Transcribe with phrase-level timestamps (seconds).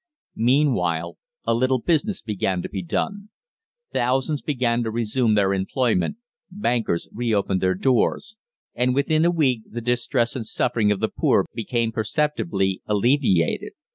[0.41, 3.29] Meanwhile a little business began to be done;
[3.93, 6.17] thousands began to resume their employment,
[6.49, 8.35] bankers reopened their doors,
[8.73, 13.73] and within a week the distress and suffering of the poor became perceptibly alleviated.